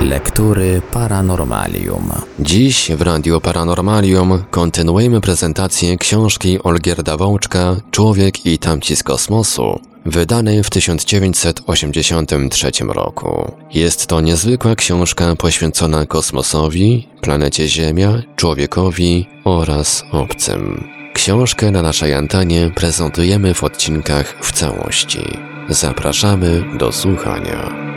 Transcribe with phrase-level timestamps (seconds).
[0.00, 2.10] Lektury Paranormalium.
[2.38, 10.64] Dziś w Radio Paranormalium kontynuujemy prezentację książki Olgierda Wołczka Człowiek i tamci z kosmosu, wydanej
[10.64, 13.52] w 1983 roku.
[13.74, 20.84] Jest to niezwykła książka poświęcona kosmosowi, planecie Ziemia, człowiekowi oraz obcym.
[21.14, 25.38] Książkę na naszej antenie prezentujemy w odcinkach w całości.
[25.68, 27.90] Zapraszamy do słuchania.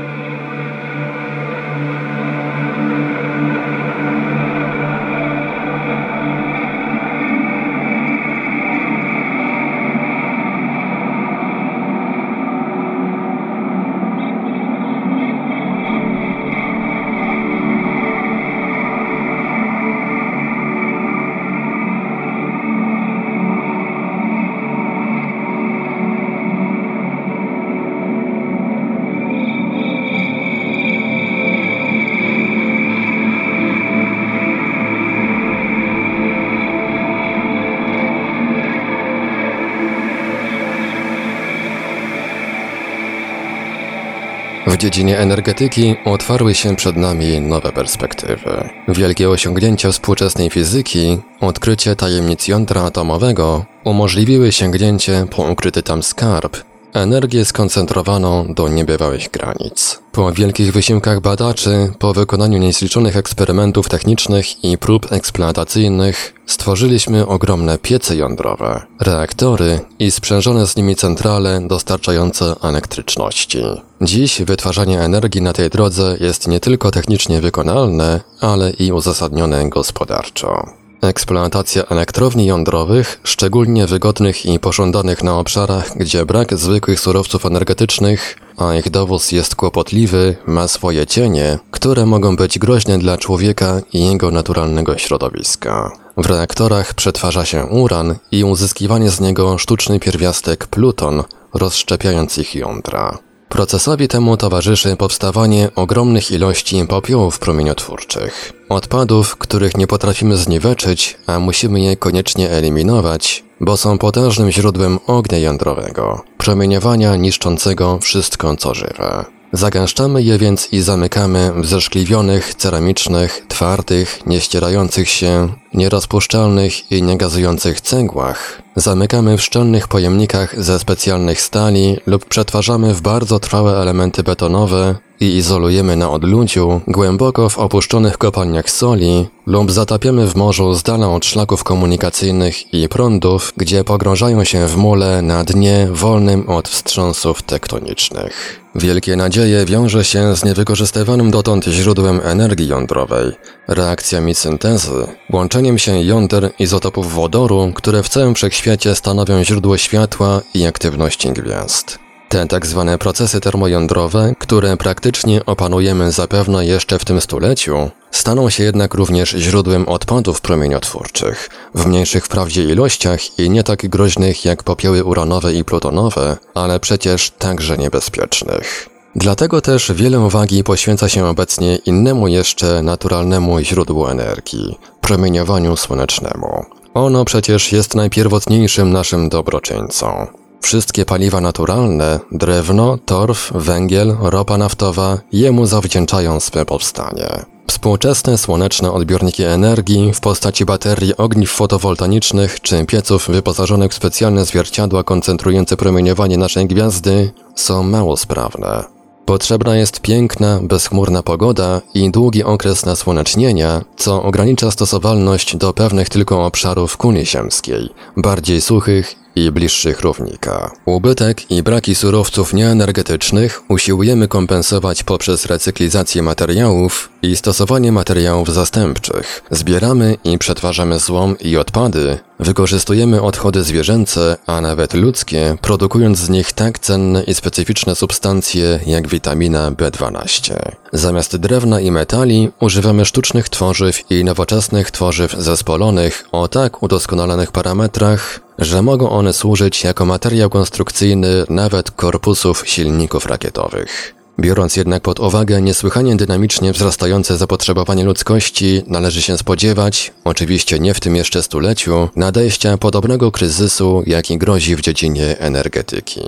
[45.04, 48.70] Dziedzinie energetyki otwarły się przed nami nowe perspektywy.
[48.88, 56.58] Wielkie osiągnięcia współczesnej fizyki, odkrycie tajemnic jądra atomowego umożliwiły sięgnięcie po ukryty tam skarb
[56.94, 60.00] energię skoncentrowaną do niebywałych granic.
[60.12, 68.16] Po wielkich wysiłkach badaczy, po wykonaniu niezliczonych eksperymentów technicznych i prób eksploatacyjnych, stworzyliśmy ogromne piece
[68.16, 73.64] jądrowe, reaktory i sprzężone z nimi centrale dostarczające elektryczności.
[74.02, 80.83] Dziś wytwarzanie energii na tej drodze jest nie tylko technicznie wykonalne, ale i uzasadnione gospodarczo.
[81.04, 88.74] Eksploatacja elektrowni jądrowych, szczególnie wygodnych i pożądanych na obszarach, gdzie brak zwykłych surowców energetycznych, a
[88.74, 94.32] ich dowóz jest kłopotliwy, ma swoje cienie, które mogą być groźne dla człowieka i jego
[94.32, 95.92] naturalnego środowiska.
[96.18, 103.18] W reaktorach przetwarza się uran i uzyskiwanie z niego sztuczny pierwiastek pluton, rozszczepiając ich jądra.
[103.50, 111.80] Procesowi temu towarzyszy powstawanie ogromnych ilości popiołów promieniotwórczych, odpadów, których nie potrafimy zniweczyć, a musimy
[111.82, 119.26] je koniecznie eliminować, bo są potężnym źródłem ognia jądrowego, promieniowania niszczącego wszystko co żywe.
[119.56, 128.62] Zagęszczamy je więc i zamykamy w zeszkliwionych, ceramicznych, twardych, nieścierających się, nierozpuszczalnych i niegazujących cegłach.
[128.76, 135.36] Zamykamy w szczelnych pojemnikach ze specjalnych stali lub przetwarzamy w bardzo trwałe elementy betonowe i
[135.36, 141.26] izolujemy na odludziu, głęboko w opuszczonych kopalniach soli lub zatapiamy w morzu z dala od
[141.26, 148.64] szlaków komunikacyjnych i prądów, gdzie pogrążają się w mule na dnie wolnym od wstrząsów tektonicznych.
[148.76, 153.32] Wielkie nadzieje wiąże się z niewykorzystywanym dotąd źródłem energii jądrowej,
[153.68, 160.66] reakcjami syntezy, łączeniem się jąder izotopów wodoru, które w całym wszechświecie stanowią źródło światła i
[160.66, 162.03] aktywności gwiazd.
[162.34, 168.64] Te tak zwane procesy termojądrowe, które praktycznie opanujemy zapewne jeszcze w tym stuleciu, staną się
[168.64, 175.04] jednak również źródłem odpadów promieniotwórczych, w mniejszych wprawdzie ilościach i nie tak groźnych jak popioły
[175.04, 178.90] uranowe i plutonowe, ale przecież także niebezpiecznych.
[179.16, 186.66] Dlatego też wiele uwagi poświęca się obecnie innemu jeszcze naturalnemu źródłu energii promieniowaniu słonecznemu.
[186.94, 190.43] Ono przecież jest najpierwotniejszym naszym dobroczyńcą.
[190.64, 197.46] Wszystkie paliwa naturalne, drewno, torf, węgiel, ropa naftowa jemu zawdzięczają swe powstanie.
[197.68, 205.04] Współczesne słoneczne odbiorniki energii w postaci baterii ogniw fotowoltaicznych czy pieców wyposażonych w specjalne zwierciadła
[205.04, 208.84] koncentrujące promieniowanie naszej gwiazdy są mało sprawne.
[209.26, 216.46] Potrzebna jest piękna, bezchmurna pogoda i długi okres nasłonecznienia, co ogranicza stosowalność do pewnych tylko
[216.46, 220.72] obszarów kuli ziemskiej, bardziej suchych i bliższych równika.
[220.86, 229.44] Ubytek i braki surowców nieenergetycznych usiłujemy kompensować poprzez recyklizację materiałów i stosowanie materiałów zastępczych.
[229.52, 236.54] Zbieramy i przetwarzamy złom i odpady, wykorzystujemy odchody zwierzęce, a nawet ludzkie, produkując z nich
[236.54, 240.54] tak cenne i specyficzne substancje jak witamina B12.
[240.94, 248.40] Zamiast drewna i metali używamy sztucznych tworzyw i nowoczesnych tworzyw zespolonych o tak udoskonalonych parametrach,
[248.60, 254.16] że mogą one służyć jako materiał konstrukcyjny nawet korpusów silników rakietowych.
[254.40, 261.00] Biorąc jednak pod uwagę niesłychanie dynamicznie wzrastające zapotrzebowanie ludzkości, należy się spodziewać, oczywiście nie w
[261.00, 266.22] tym jeszcze stuleciu, nadejścia podobnego kryzysu, jaki grozi w dziedzinie energetyki.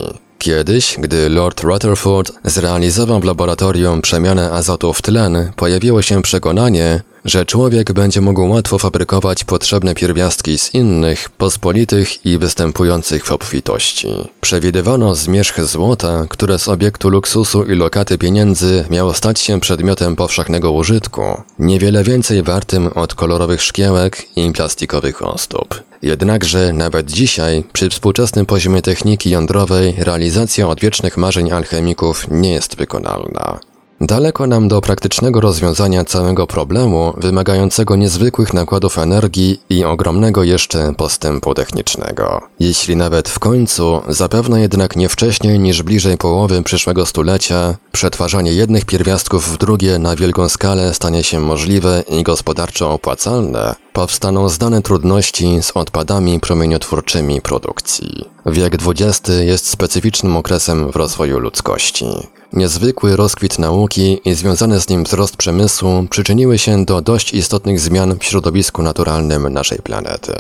[0.46, 7.46] Kiedyś, gdy Lord Rutherford zrealizował w laboratorium przemianę azotu w tlen, pojawiło się przekonanie, że
[7.46, 14.08] człowiek będzie mógł łatwo fabrykować potrzebne pierwiastki z innych, pospolitych i występujących w obfitości.
[14.42, 20.72] Przewidywano zmierzch złota, które z obiektu luksusu i lokaty pieniędzy miało stać się przedmiotem powszechnego
[20.72, 21.22] użytku,
[21.60, 25.84] niewiele więcej wartym od kolorowych szkiełek i plastikowych ozdób.
[26.02, 33.60] Jednakże nawet dzisiaj, przy współczesnym poziomie techniki jądrowej, realizacja odwiecznych marzeń alchemików nie jest wykonalna.
[34.02, 41.54] Daleko nam do praktycznego rozwiązania całego problemu, wymagającego niezwykłych nakładów energii i ogromnego jeszcze postępu
[41.54, 42.42] technicznego.
[42.60, 48.86] Jeśli nawet w końcu, zapewne jednak nie wcześniej niż bliżej połowy przyszłego stulecia, przetwarzanie jednych
[48.86, 55.58] pierwiastków w drugie na wielką skalę stanie się możliwe i gospodarczo opłacalne, powstaną zdane trudności
[55.62, 58.26] z odpadami promieniotwórczymi produkcji.
[58.46, 62.06] Wiek XX jest specyficznym okresem w rozwoju ludzkości.
[62.56, 68.20] Niezwykły rozkwit nauki i związany z nim wzrost przemysłu przyczyniły się do dość istotnych zmian
[68.20, 70.34] w środowisku naturalnym naszej planety.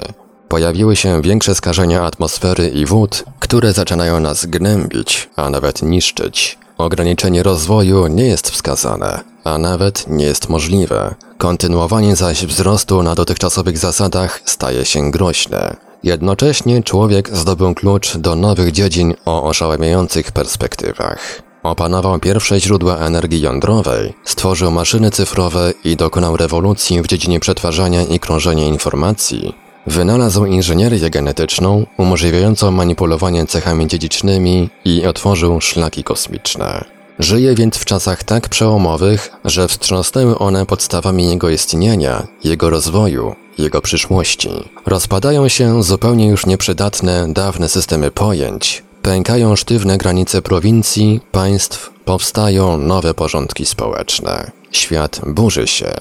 [0.47, 6.57] Pojawiły się większe skażenia atmosfery i wód, które zaczynają nas gnębić, a nawet niszczyć.
[6.77, 11.15] Ograniczenie rozwoju nie jest wskazane, a nawet nie jest możliwe.
[11.37, 15.75] Kontynuowanie zaś wzrostu na dotychczasowych zasadach staje się groźne.
[16.03, 21.44] Jednocześnie człowiek zdobył klucz do nowych dziedzin o oszałamiających perspektywach.
[21.65, 28.19] Opanował pierwsze źródła energii jądrowej, stworzył maszyny cyfrowe i dokonał rewolucji w dziedzinie przetwarzania i
[28.19, 29.55] krążenia informacji.
[29.87, 36.85] Wynalazł inżynierię genetyczną, umożliwiającą manipulowanie cechami dziedzicznymi i otworzył szlaki kosmiczne.
[37.19, 43.81] Żyje więc w czasach tak przełomowych, że wstrząsnęły one podstawami jego istnienia, jego rozwoju, jego
[43.81, 44.49] przyszłości.
[44.85, 53.13] Rozpadają się zupełnie już nieprzydatne dawne systemy pojęć, Pękają sztywne granice prowincji, państw, powstają nowe
[53.13, 54.51] porządki społeczne.
[54.71, 55.93] Świat burzy się.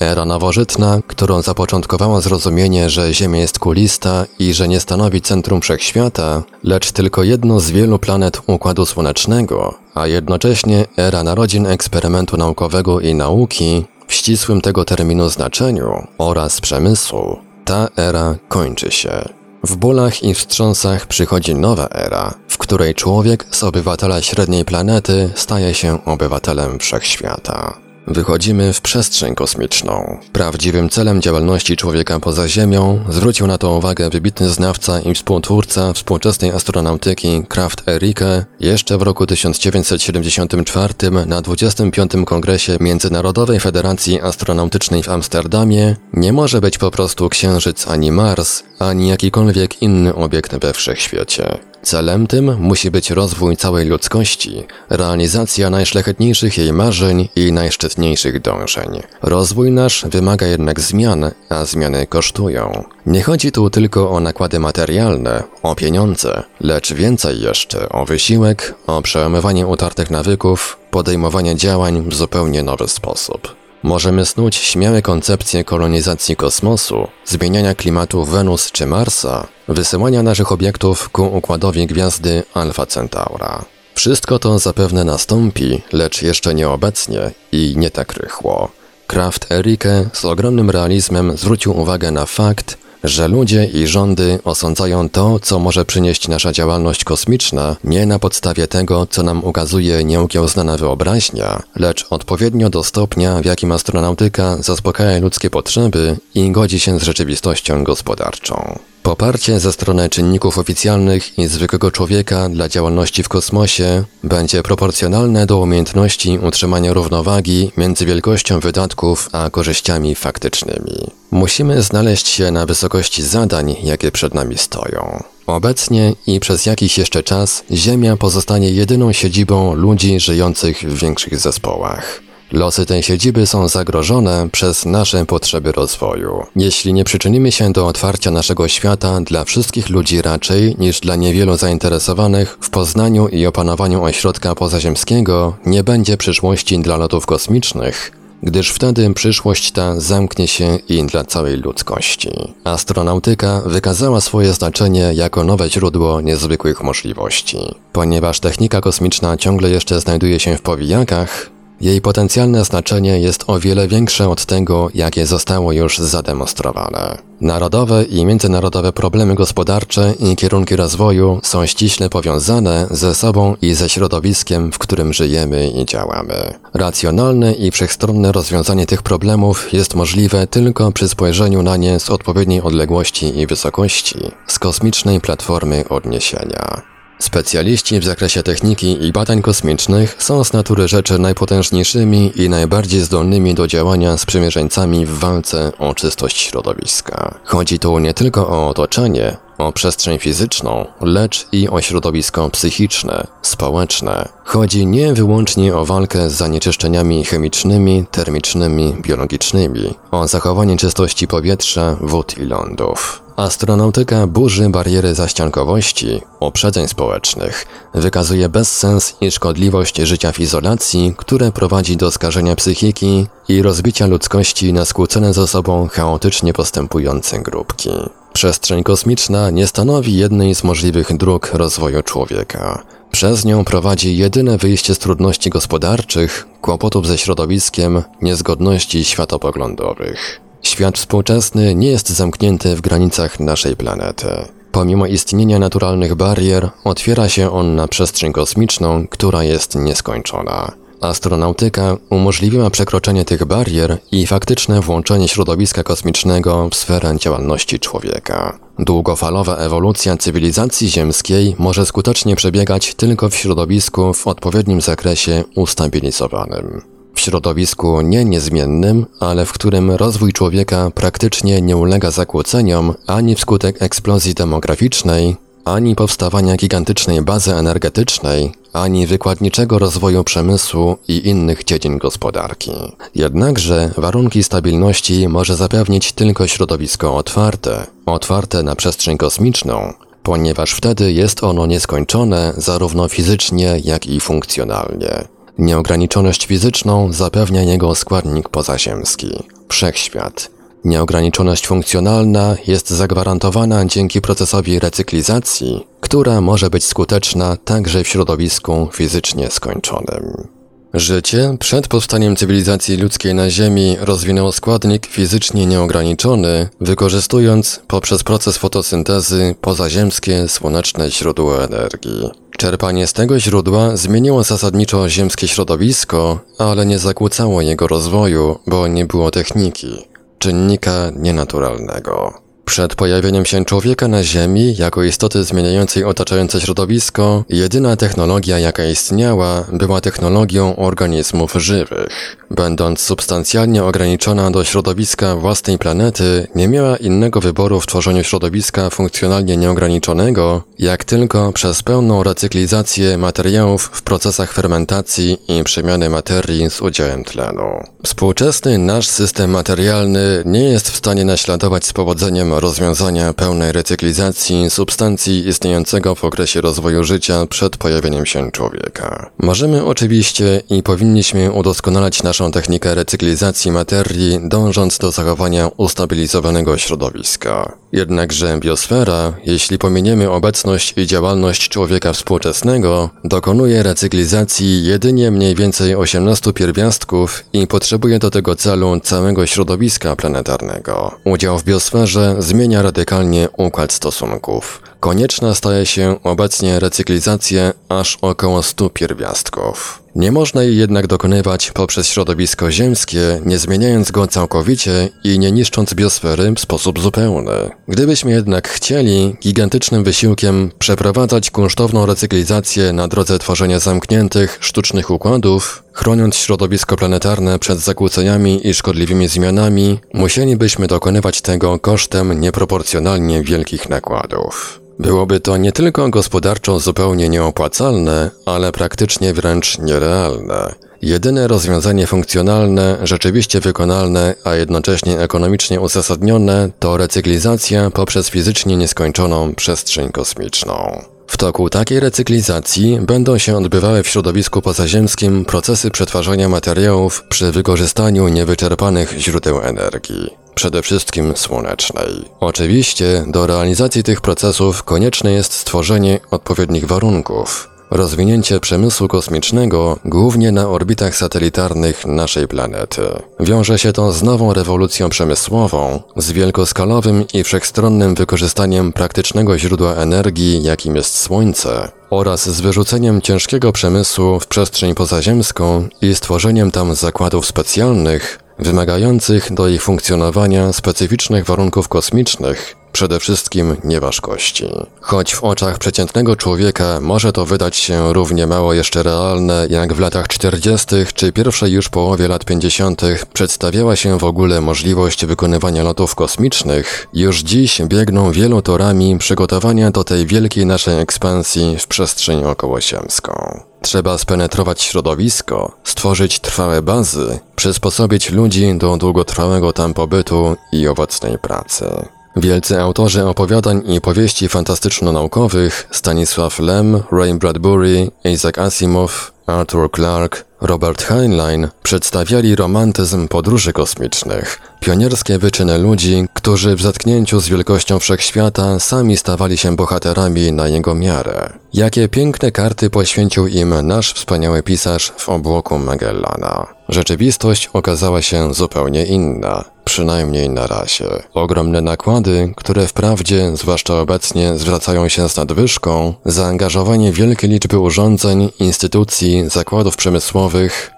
[0.00, 6.42] Era nowożytna, którą zapoczątkowało zrozumienie, że Ziemia jest kulista i że nie stanowi centrum wszechświata,
[6.64, 13.14] lecz tylko jedno z wielu planet Układu Słonecznego, a jednocześnie era narodzin eksperymentu naukowego i
[13.14, 19.41] nauki, w ścisłym tego terminu znaczeniu, oraz przemysłu, ta era kończy się.
[19.64, 25.74] W bólach i wstrząsach przychodzi nowa era, w której człowiek z obywatela średniej planety staje
[25.74, 27.91] się obywatelem wszechświata.
[28.06, 30.18] Wychodzimy w przestrzeń kosmiczną.
[30.32, 36.50] Prawdziwym celem działalności człowieka poza Ziemią zwrócił na to uwagę wybitny znawca i współtwórca współczesnej
[36.50, 40.94] astronautyki Kraft Erike jeszcze w roku 1974
[41.26, 42.12] na 25.
[42.26, 49.08] Kongresie Międzynarodowej Federacji Astronautycznej w Amsterdamie nie może być po prostu Księżyc ani Mars, ani
[49.08, 51.71] jakikolwiek inny obiekt we wszechświecie.
[51.82, 59.02] Celem tym musi być rozwój całej ludzkości, realizacja najszlachetniejszych jej marzeń i najszczytniejszych dążeń.
[59.22, 62.84] Rozwój nasz wymaga jednak zmian, a zmiany kosztują.
[63.06, 69.02] Nie chodzi tu tylko o nakłady materialne, o pieniądze, lecz więcej jeszcze o wysiłek, o
[69.02, 73.61] przełamywanie utartych nawyków, podejmowanie działań w zupełnie nowy sposób.
[73.82, 81.36] Możemy snuć śmiałe koncepcje kolonizacji kosmosu, zmieniania klimatu Wenus czy Marsa, wysyłania naszych obiektów ku
[81.36, 83.64] układowi gwiazdy Alfa Centaura.
[83.94, 88.70] Wszystko to zapewne nastąpi, lecz jeszcze nieobecnie i nie tak rychło.
[89.06, 95.38] Kraft Erike z ogromnym realizmem zwrócił uwagę na fakt, że ludzie i rządy osądzają to,
[95.38, 101.62] co może przynieść nasza działalność kosmiczna, nie na podstawie tego, co nam ukazuje nieukiełznana wyobraźnia,
[101.76, 107.84] lecz odpowiednio do stopnia, w jakim astronautyka zaspokaja ludzkie potrzeby i godzi się z rzeczywistością
[107.84, 108.78] gospodarczą.
[109.02, 115.58] Poparcie ze strony czynników oficjalnych i zwykłego człowieka dla działalności w kosmosie będzie proporcjonalne do
[115.58, 121.10] umiejętności utrzymania równowagi między wielkością wydatków a korzyściami faktycznymi.
[121.30, 125.22] Musimy znaleźć się na wysokości zadań, jakie przed nami stoją.
[125.46, 132.31] Obecnie i przez jakiś jeszcze czas Ziemia pozostanie jedyną siedzibą ludzi żyjących w większych zespołach.
[132.52, 136.46] Losy tej siedziby są zagrożone przez nasze potrzeby rozwoju.
[136.56, 141.56] Jeśli nie przyczynimy się do otwarcia naszego świata dla wszystkich ludzi raczej niż dla niewielu
[141.56, 149.14] zainteresowanych w poznaniu i opanowaniu ośrodka pozaziemskiego, nie będzie przyszłości dla lotów kosmicznych, gdyż wtedy
[149.14, 152.30] przyszłość ta zamknie się i dla całej ludzkości.
[152.64, 157.58] Astronautyka wykazała swoje znaczenie jako nowe źródło niezwykłych możliwości.
[157.92, 161.51] Ponieważ technika kosmiczna ciągle jeszcze znajduje się w powijakach,
[161.82, 167.18] jej potencjalne znaczenie jest o wiele większe od tego, jakie zostało już zademonstrowane.
[167.40, 173.88] Narodowe i międzynarodowe problemy gospodarcze i kierunki rozwoju są ściśle powiązane ze sobą i ze
[173.88, 176.54] środowiskiem, w którym żyjemy i działamy.
[176.74, 182.62] Racjonalne i wszechstronne rozwiązanie tych problemów jest możliwe tylko przy spojrzeniu na nie z odpowiedniej
[182.62, 186.91] odległości i wysokości, z kosmicznej platformy odniesienia.
[187.18, 193.54] Specjaliści w zakresie techniki i badań kosmicznych są z natury rzeczy najpotężniejszymi i najbardziej zdolnymi
[193.54, 197.34] do działania z przymierzeńcami w walce o czystość środowiska.
[197.44, 204.28] Chodzi tu nie tylko o otoczenie, o przestrzeń fizyczną, lecz i o środowisko psychiczne, społeczne.
[204.44, 212.38] Chodzi nie wyłącznie o walkę z zanieczyszczeniami chemicznymi, termicznymi, biologicznymi, o zachowanie czystości powietrza, wód
[212.38, 213.21] i lądów.
[213.36, 221.96] Astronautyka burzy bariery zaściankowości, uprzedzeń społecznych, wykazuje bezsens i szkodliwość życia w izolacji, które prowadzi
[221.96, 227.90] do skażenia psychiki i rozbicia ludzkości na skłócone ze sobą chaotycznie postępujące grupki.
[228.32, 232.82] Przestrzeń kosmiczna nie stanowi jednej z możliwych dróg rozwoju człowieka.
[233.10, 240.40] Przez nią prowadzi jedyne wyjście z trudności gospodarczych, kłopotów ze środowiskiem, niezgodności światopoglądowych.
[240.62, 244.26] Świat współczesny nie jest zamknięty w granicach naszej planety.
[244.72, 250.72] Pomimo istnienia naturalnych barier, otwiera się on na przestrzeń kosmiczną, która jest nieskończona.
[251.00, 258.58] Astronautyka umożliwiła przekroczenie tych barier i faktyczne włączenie środowiska kosmicznego w sferę działalności człowieka.
[258.78, 266.91] Długofalowa ewolucja cywilizacji ziemskiej może skutecznie przebiegać tylko w środowisku w odpowiednim zakresie ustabilizowanym.
[267.14, 273.82] W środowisku nie niezmiennym, ale w którym rozwój człowieka praktycznie nie ulega zakłóceniom ani wskutek
[273.82, 282.72] eksplozji demograficznej, ani powstawania gigantycznej bazy energetycznej, ani wykładniczego rozwoju przemysłu i innych dziedzin gospodarki.
[283.14, 289.92] Jednakże warunki stabilności może zapewnić tylko środowisko otwarte, otwarte na przestrzeń kosmiczną,
[290.22, 295.24] ponieważ wtedy jest ono nieskończone zarówno fizycznie, jak i funkcjonalnie.
[295.58, 300.50] Nieograniczoność fizyczną zapewnia jego składnik pozaziemski wszechświat.
[300.84, 309.50] Nieograniczoność funkcjonalna jest zagwarantowana dzięki procesowi recyklizacji, która może być skuteczna także w środowisku fizycznie
[309.50, 310.48] skończonym.
[310.94, 319.54] Życie przed powstaniem cywilizacji ludzkiej na Ziemi rozwinęło składnik fizycznie nieograniczony, wykorzystując poprzez proces fotosyntezy
[319.60, 322.30] pozaziemskie słoneczne źródło energii.
[322.58, 329.06] Czerpanie z tego źródła zmieniło zasadniczo ziemskie środowisko, ale nie zakłócało jego rozwoju, bo nie
[329.06, 330.06] było techniki,
[330.38, 332.42] czynnika nienaturalnego.
[332.72, 339.64] Przed pojawieniem się człowieka na Ziemi jako istoty zmieniającej otaczające środowisko, jedyna technologia jaka istniała
[339.72, 342.36] była technologią organizmów żywych.
[342.50, 349.56] Będąc substancjalnie ograniczona do środowiska własnej planety, nie miała innego wyboru w tworzeniu środowiska funkcjonalnie
[349.56, 357.24] nieograniczonego, jak tylko przez pełną recyklizację materiałów w procesach fermentacji i przemiany materii z udziałem
[357.24, 357.84] tlenu.
[358.04, 365.48] Współczesny nasz system materialny nie jest w stanie naśladować z powodzeniem rozwiązania pełnej recyklizacji substancji
[365.48, 369.30] istniejącego w okresie rozwoju życia przed pojawieniem się człowieka.
[369.38, 377.76] Możemy oczywiście i powinniśmy udoskonalać naszą technikę recyklizacji materii, dążąc do zachowania ustabilizowanego środowiska.
[377.92, 386.52] Jednakże biosfera, jeśli pominiemy obecność i działalność człowieka współczesnego, dokonuje recyklizacji jedynie mniej więcej 18
[386.52, 391.14] pierwiastków i potrzebuje do tego celu całego środowiska planetarnego.
[391.24, 394.82] Udział w biosferze zmienia radykalnie układ stosunków.
[395.00, 400.01] Konieczna staje się obecnie recyklizacja aż około 100 pierwiastków.
[400.16, 405.94] Nie można jej jednak dokonywać poprzez środowisko ziemskie, nie zmieniając go całkowicie i nie niszcząc
[405.94, 407.52] biosfery w sposób zupełny.
[407.88, 416.36] Gdybyśmy jednak chcieli gigantycznym wysiłkiem przeprowadzać kunsztowną recyklizację na drodze tworzenia zamkniętych, sztucznych układów, chroniąc
[416.36, 424.82] środowisko planetarne przed zakłóceniami i szkodliwymi zmianami, musielibyśmy dokonywać tego kosztem nieproporcjonalnie wielkich nakładów.
[424.98, 430.74] Byłoby to nie tylko gospodarczo zupełnie nieopłacalne, ale praktycznie wręcz nierealne.
[431.02, 440.12] Jedyne rozwiązanie funkcjonalne, rzeczywiście wykonalne, a jednocześnie ekonomicznie uzasadnione to recyklizacja poprzez fizycznie nieskończoną przestrzeń
[440.12, 441.02] kosmiczną.
[441.26, 448.28] W toku takiej recyklizacji będą się odbywały w środowisku pozaziemskim procesy przetwarzania materiałów przy wykorzystaniu
[448.28, 452.24] niewyczerpanych źródeł energii, przede wszystkim słonecznej.
[452.40, 460.68] Oczywiście do realizacji tych procesów konieczne jest stworzenie odpowiednich warunków, rozwinięcie przemysłu kosmicznego głównie na
[460.68, 463.02] orbitach satelitarnych naszej planety.
[463.40, 470.62] Wiąże się to z nową rewolucją przemysłową, z wielkoskalowym i wszechstronnym wykorzystaniem praktycznego źródła energii,
[470.62, 477.46] jakim jest Słońce, oraz z wyrzuceniem ciężkiego przemysłu w przestrzeń pozaziemską i stworzeniem tam zakładów
[477.46, 484.68] specjalnych, wymagających do ich funkcjonowania specyficznych warunków kosmicznych, przede wszystkim nieważkości.
[485.00, 490.00] Choć w oczach przeciętnego człowieka może to wydać się równie mało jeszcze realne, jak w
[490.00, 490.86] latach 40.
[491.14, 493.02] czy pierwszej już połowie lat 50.
[493.32, 500.04] przedstawiała się w ogóle możliwość wykonywania lotów kosmicznych, już dziś biegną wielu torami przygotowania do
[500.04, 503.60] tej wielkiej naszej ekspansji w przestrzeń okołosiemską.
[503.82, 512.08] Trzeba spenetrować środowisko, stworzyć trwałe bazy, przysposobić ludzi do długotrwałego tam pobytu i owocnej pracy.
[512.36, 521.02] Wielcy autorzy opowiadań i powieści fantastyczno-naukowych Stanisław Lem, Ray Bradbury, Isaac Asimov, Arthur Clarke, Robert
[521.02, 529.16] Heinlein przedstawiali romantyzm podróży kosmicznych, pionierskie wyczyny ludzi, którzy w zetknięciu z wielkością wszechświata sami
[529.16, 531.52] stawali się bohaterami na jego miarę.
[531.74, 536.66] Jakie piękne karty poświęcił im nasz wspaniały pisarz w obłoku Magellana.
[536.88, 541.04] Rzeczywistość okazała się zupełnie inna przynajmniej na razie.
[541.34, 549.44] Ogromne nakłady, które wprawdzie, zwłaszcza obecnie, zwracają się z nadwyżką, zaangażowanie wielkiej liczby urządzeń, instytucji,
[549.48, 550.51] zakładów przemysłowych,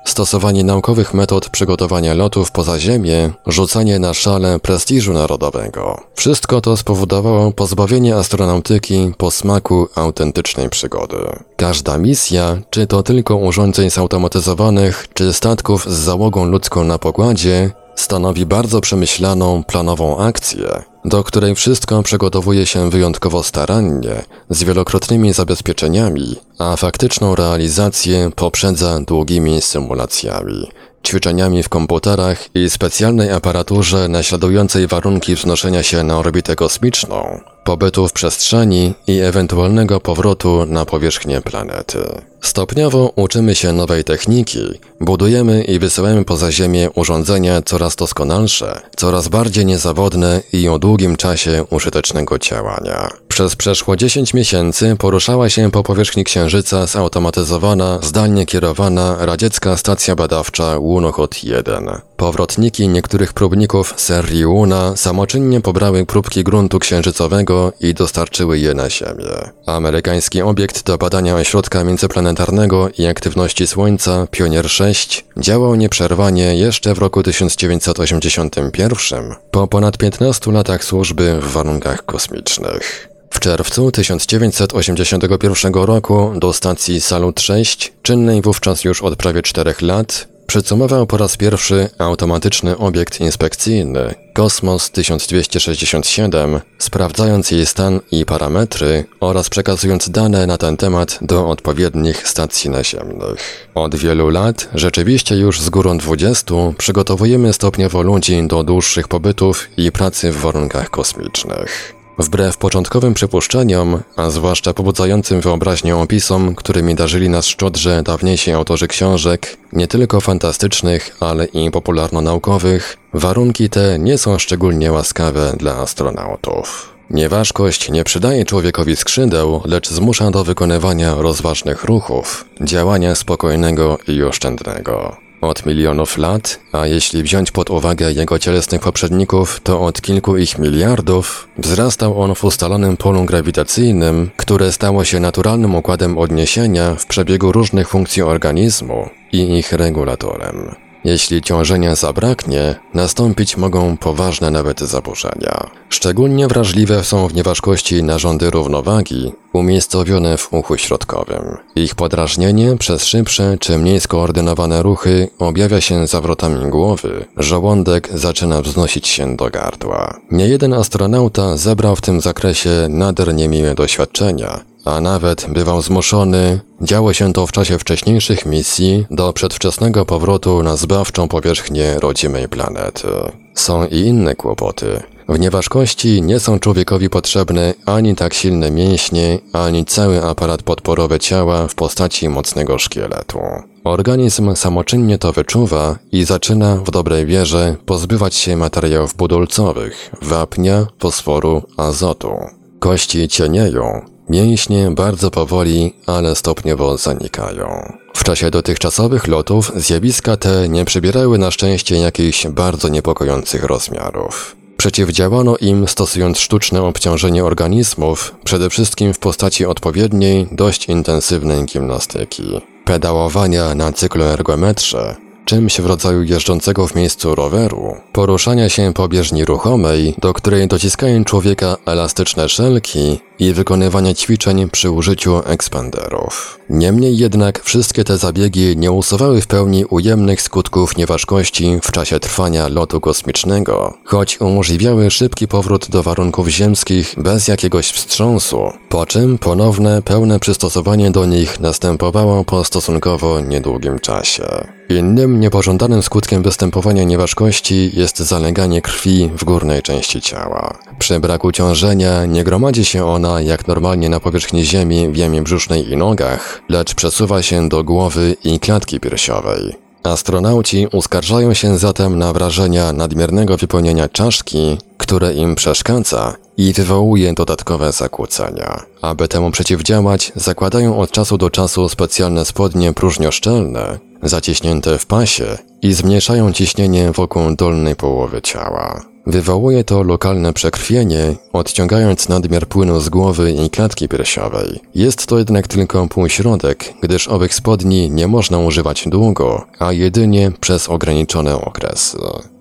[0.04, 6.00] stosowanie naukowych metod przygotowania lotów poza Ziemię, rzucanie na szale prestiżu narodowego.
[6.14, 11.16] Wszystko to spowodowało pozbawienie astronautyki posmaku autentycznej przygody.
[11.56, 18.46] Każda misja, czy to tylko urządzeń zautomatyzowanych, czy statków z załogą ludzką na pokładzie, stanowi
[18.46, 26.76] bardzo przemyślaną, planową akcję, do której wszystko przygotowuje się wyjątkowo starannie, z wielokrotnymi zabezpieczeniami, a
[26.76, 30.68] faktyczną realizację poprzedza długimi symulacjami,
[31.06, 38.12] ćwiczeniami w komputerach i specjalnej aparaturze naśladującej warunki wznoszenia się na orbitę kosmiczną, pobytu w
[38.12, 41.98] przestrzeni i ewentualnego powrotu na powierzchnię planety.
[42.40, 49.66] Stopniowo uczymy się nowej techniki, budujemy i wysyłamy poza Ziemię urządzenia coraz doskonalsze, coraz bardziej
[49.66, 53.10] niezawodne i o długim czasie użytecznego działania.
[53.28, 60.74] Przez przeszło 10 miesięcy poruszała się po powierzchni Księżyca zautomatyzowana, zdalnie kierowana radziecka stacja badawcza
[60.74, 62.00] Lunokhod 1.
[62.16, 69.50] Powrotniki niektórych próbników serii Luna samoczynnie pobrały próbki gruntu księżycowego i dostarczyły je na Ziemię.
[69.66, 76.98] Amerykański obiekt do badania ośrodka międzyplanetarnego i aktywności Słońca, Pionier 6, działał nieprzerwanie jeszcze w
[76.98, 83.08] roku 1981, po ponad 15 latach służby w warunkach kosmicznych.
[83.30, 90.33] W czerwcu 1981 roku do stacji Salut 6, czynnej wówczas już od prawie 4 lat,
[90.54, 99.48] Przycumował po raz pierwszy automatyczny obiekt inspekcyjny Kosmos 1267, sprawdzając jej stan i parametry oraz
[99.48, 103.68] przekazując dane na ten temat do odpowiednich stacji naziemnych.
[103.74, 109.92] Od wielu lat, rzeczywiście już z górą 20, przygotowujemy stopniowo ludzi do dłuższych pobytów i
[109.92, 112.03] pracy w warunkach kosmicznych.
[112.18, 119.56] Wbrew początkowym przypuszczeniom, a zwłaszcza pobudzającym wyobraźnię opisom, którymi darzyli nas szczodrze dawniejsi autorzy książek,
[119.72, 126.94] nie tylko fantastycznych, ale i popularno-naukowych, warunki te nie są szczególnie łaskawe dla astronautów.
[127.10, 135.16] Nieważkość nie przydaje człowiekowi skrzydeł, lecz zmusza do wykonywania rozważnych ruchów, działania spokojnego i oszczędnego
[135.48, 140.58] od milionów lat, a jeśli wziąć pod uwagę jego cielesnych poprzedników, to od kilku ich
[140.58, 147.52] miliardów, wzrastał on w ustalonym polu grawitacyjnym, które stało się naturalnym układem odniesienia w przebiegu
[147.52, 150.83] różnych funkcji organizmu i ich regulatorem.
[151.04, 155.70] Jeśli ciążenia zabraknie, nastąpić mogą poważne nawet zaburzenia.
[155.88, 161.56] Szczególnie wrażliwe są w nieważkości narządy równowagi, umiejscowione w uchu środkowym.
[161.76, 169.08] Ich podrażnienie przez szybsze czy mniej skoordynowane ruchy objawia się zawrotami głowy, żołądek zaczyna wznosić
[169.08, 170.20] się do gardła.
[170.30, 177.32] Niejeden astronauta zebrał w tym zakresie nader niemiłe doświadczenia, a nawet bywał zmuszony, działo się
[177.32, 183.08] to w czasie wcześniejszych misji, do przedwczesnego powrotu na zbawczą powierzchnię rodzimej planety.
[183.54, 185.02] Są i inne kłopoty.
[185.28, 191.68] W nieważkości nie są człowiekowi potrzebne ani tak silne mięśnie, ani cały aparat podporowy ciała
[191.68, 193.38] w postaci mocnego szkieletu.
[193.84, 201.62] Organizm samoczynnie to wyczuwa i zaczyna w dobrej wierze pozbywać się materiałów budulcowych, wapnia, fosforu,
[201.76, 202.32] azotu.
[202.78, 207.92] Kości cienieją, Mięśnie bardzo powoli, ale stopniowo zanikają.
[208.14, 214.56] W czasie dotychczasowych lotów zjawiska te nie przybierały na szczęście jakichś bardzo niepokojących rozmiarów.
[214.76, 222.60] Przeciwdziałano im stosując sztuczne obciążenie organizmów, przede wszystkim w postaci odpowiedniej, dość intensywnej gimnastyki.
[222.84, 230.14] Pedałowania na cykloergometrze, czymś w rodzaju jeżdżącego w miejscu roweru, poruszania się po bieżni ruchomej,
[230.18, 236.58] do której dociskają człowieka elastyczne szelki i wykonywania ćwiczeń przy użyciu ekspanderów.
[236.70, 242.68] Niemniej jednak wszystkie te zabiegi nie usuwały w pełni ujemnych skutków nieważkości w czasie trwania
[242.68, 250.02] lotu kosmicznego, choć umożliwiały szybki powrót do warunków ziemskich bez jakiegoś wstrząsu, po czym ponowne,
[250.02, 254.44] pełne przystosowanie do nich następowało po stosunkowo niedługim czasie.
[254.88, 260.78] Innym niepożądanym skutkiem występowania nieważkości jest zaleganie krwi w górnej części ciała.
[260.98, 265.90] Przy braku ciążenia nie gromadzi się ona jak normalnie na powierzchni ziemi w jamie brzusznej
[265.90, 269.74] i nogach, lecz przesuwa się do głowy i klatki piersiowej.
[270.02, 277.92] Astronauci uskarżają się zatem na wrażenia nadmiernego wypełnienia czaszki, które im przeszkadza i wywołuje dodatkowe
[277.92, 278.82] zakłócenia.
[279.02, 285.92] Aby temu przeciwdziałać, zakładają od czasu do czasu specjalne spodnie próżnioszczelne, zaciśnięte w pasie i
[285.92, 289.13] zmniejszają ciśnienie wokół dolnej połowy ciała.
[289.26, 294.80] Wywołuje to lokalne przekrwienie, odciągając nadmiar płynu z głowy i klatki piersiowej.
[294.94, 300.88] Jest to jednak tylko półśrodek, gdyż owych spodni nie można używać długo, a jedynie przez
[300.88, 302.18] ograniczone okresy.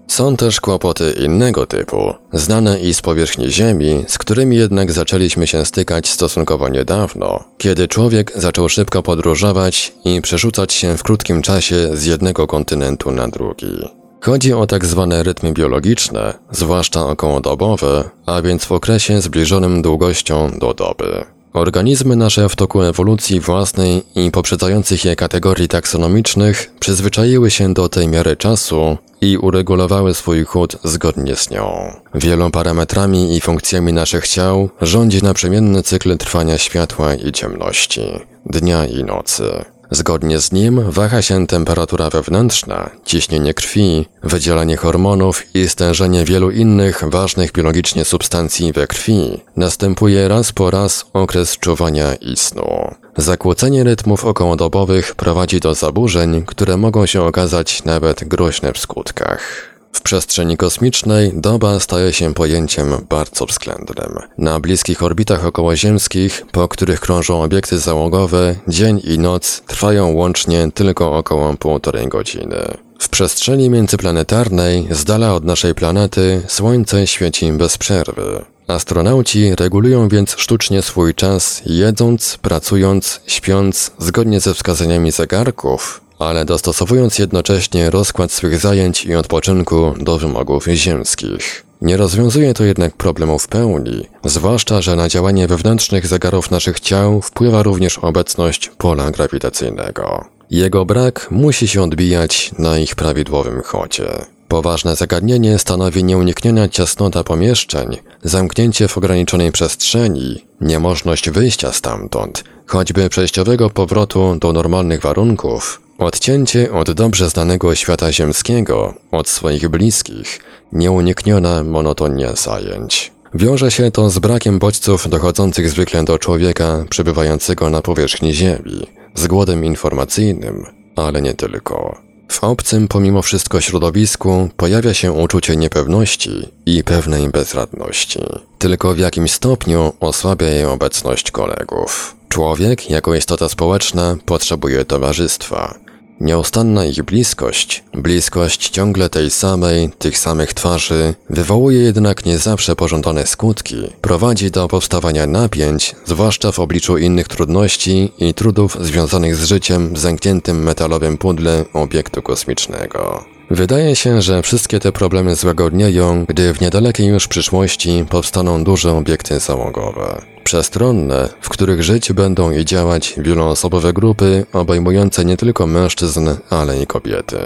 [0.07, 5.65] Są też kłopoty innego typu, znane i z powierzchni Ziemi, z którymi jednak zaczęliśmy się
[5.65, 12.05] stykać stosunkowo niedawno, kiedy człowiek zaczął szybko podróżować i przerzucać się w krótkim czasie z
[12.05, 14.02] jednego kontynentu na drugi.
[14.25, 20.73] Chodzi o tak zwane rytmy biologiczne, zwłaszcza okołodobowe, a więc w okresie zbliżonym długością do
[20.73, 21.25] doby.
[21.53, 28.07] Organizmy nasze w toku ewolucji własnej i poprzedzających je kategorii taksonomicznych przyzwyczaiły się do tej
[28.07, 31.91] miary czasu i uregulowały swój chód zgodnie z nią.
[32.15, 38.01] Wielu parametrami i funkcjami naszych ciał rządzi naprzemienny cykl trwania światła i ciemności,
[38.45, 39.72] dnia i nocy.
[39.95, 47.03] Zgodnie z nim waha się temperatura wewnętrzna, ciśnienie krwi, wydzielanie hormonów i stężenie wielu innych
[47.07, 49.41] ważnych biologicznie substancji we krwi.
[49.55, 52.95] Następuje raz po raz okres czuwania i snu.
[53.17, 59.72] Zakłócenie rytmów okołodobowych prowadzi do zaburzeń, które mogą się okazać nawet groźne w skutkach.
[59.93, 64.19] W przestrzeni kosmicznej doba staje się pojęciem bardzo względnym.
[64.37, 71.17] Na bliskich orbitach okołoziemskich, po których krążą obiekty załogowe, dzień i noc trwają łącznie tylko
[71.17, 72.77] około półtorej godziny.
[72.99, 78.45] W przestrzeni międzyplanetarnej, z dala od naszej planety, Słońce świeci bez przerwy.
[78.67, 87.19] Astronauci regulują więc sztucznie swój czas, jedząc, pracując, śpiąc, zgodnie ze wskazaniami zegarków, ale dostosowując
[87.19, 91.65] jednocześnie rozkład swych zajęć i odpoczynku do wymogów ziemskich.
[91.81, 97.21] Nie rozwiązuje to jednak problemu w pełni, zwłaszcza, że na działanie wewnętrznych zegarów naszych ciał
[97.21, 100.25] wpływa również obecność pola grawitacyjnego.
[100.49, 104.09] Jego brak musi się odbijać na ich prawidłowym chodzie.
[104.47, 113.69] Poważne zagadnienie stanowi nieunikniona ciasnota pomieszczeń, zamknięcie w ograniczonej przestrzeni, niemożność wyjścia stamtąd, choćby przejściowego
[113.69, 120.39] powrotu do normalnych warunków, Odcięcie od dobrze znanego świata ziemskiego, od swoich bliskich,
[120.71, 123.11] nieunikniona monotonia zajęć.
[123.33, 129.27] Wiąże się to z brakiem bodźców dochodzących zwykle do człowieka przebywającego na powierzchni Ziemi, z
[129.27, 131.97] głodem informacyjnym, ale nie tylko.
[132.27, 138.19] W obcym pomimo wszystko środowisku pojawia się uczucie niepewności i pewnej bezradności.
[138.57, 142.15] Tylko w jakimś stopniu osłabia jej obecność kolegów.
[142.29, 145.82] Człowiek, jako istota społeczna, potrzebuje towarzystwa.
[146.23, 153.27] Nieustanna ich bliskość, bliskość ciągle tej samej, tych samych twarzy, wywołuje jednak nie zawsze pożądane
[153.27, 159.93] skutki, prowadzi do powstawania napięć, zwłaszcza w obliczu innych trudności i trudów związanych z życiem
[159.93, 163.32] w zamkniętym metalowym pudle obiektu kosmicznego.
[163.49, 169.39] Wydaje się, że wszystkie te problemy złagodnieją, gdy w niedalekiej już przyszłości powstaną duże obiekty
[169.39, 170.21] załogowe.
[170.43, 176.87] Przestronne, w których żyć będą i działać wieloosobowe grupy obejmujące nie tylko mężczyzn, ale i
[176.87, 177.37] kobiety.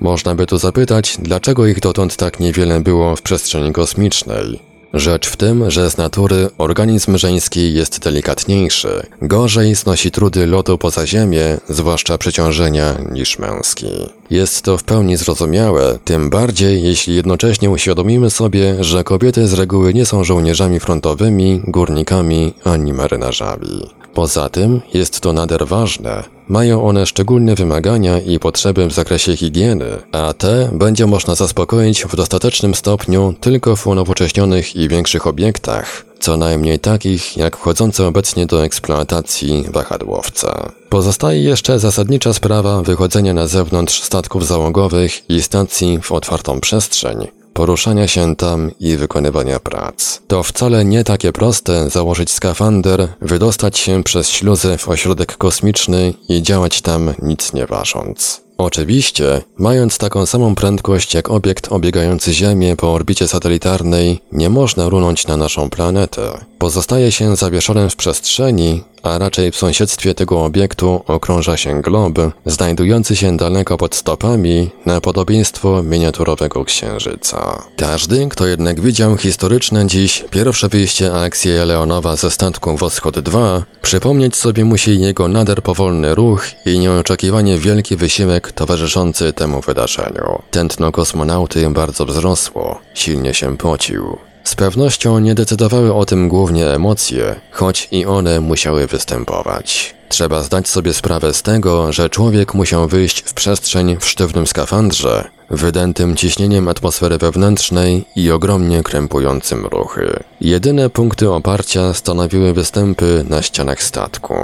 [0.00, 4.73] Można by tu zapytać, dlaczego ich dotąd tak niewiele było w przestrzeni kosmicznej.
[4.94, 11.06] Rzecz w tym, że z natury organizm żeński jest delikatniejszy, gorzej znosi trudy lotu poza
[11.06, 13.86] ziemię, zwłaszcza przeciążenia, niż męski.
[14.30, 19.94] Jest to w pełni zrozumiałe, tym bardziej jeśli jednocześnie uświadomimy sobie, że kobiety z reguły
[19.94, 23.90] nie są żołnierzami frontowymi, górnikami ani marynarzami.
[24.14, 26.33] Poza tym jest to nader ważne.
[26.48, 32.16] Mają one szczególne wymagania i potrzeby w zakresie higieny, a te będzie można zaspokoić w
[32.16, 38.64] dostatecznym stopniu tylko w unowocześnionych i większych obiektach, co najmniej takich jak wchodzące obecnie do
[38.64, 40.72] eksploatacji wahadłowca.
[40.88, 48.08] Pozostaje jeszcze zasadnicza sprawa wychodzenia na zewnątrz statków załogowych i stacji w otwartą przestrzeń, poruszania
[48.08, 50.20] się tam i wykonywania prac.
[50.28, 56.42] To wcale nie takie proste założyć skafander, wydostać się przez śluzę w ośrodek kosmiczny i
[56.42, 58.44] działać tam nic nie ważąc.
[58.58, 65.26] Oczywiście, mając taką samą prędkość jak obiekt obiegający Ziemię po orbicie satelitarnej, nie można runąć
[65.26, 66.44] na naszą planetę.
[66.64, 72.12] Pozostaje się zawieszonym w przestrzeni, a raczej w sąsiedztwie tego obiektu okrąża się glob,
[72.46, 77.62] znajdujący się daleko pod stopami na podobieństwo miniaturowego księżyca.
[77.76, 84.36] Każdy, kto jednak widział historyczne dziś pierwsze wyjście Aleksieja Leonowa ze statku Woschod 2, przypomnieć
[84.36, 90.42] sobie musi jego nader powolny ruch i nieoczekiwanie wielki wysiłek towarzyszący temu wydarzeniu.
[90.50, 94.18] Tętno kosmonauty bardzo wzrosło, silnie się pocił.
[94.44, 99.94] Z pewnością nie decydowały o tym głównie emocje, choć i one musiały występować.
[100.08, 105.24] Trzeba zdać sobie sprawę z tego, że człowiek musiał wyjść w przestrzeń w sztywnym skafandrze,
[105.50, 110.22] wydętym ciśnieniem atmosfery wewnętrznej i ogromnie krępującym ruchy.
[110.40, 114.34] Jedyne punkty oparcia stanowiły występy na ścianach statku.